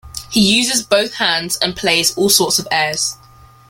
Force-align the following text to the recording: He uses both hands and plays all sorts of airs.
He 0.31 0.55
uses 0.55 0.81
both 0.81 1.13
hands 1.13 1.57
and 1.57 1.75
plays 1.77 2.17
all 2.17 2.29
sorts 2.29 2.57
of 2.57 2.67
airs. 2.71 3.17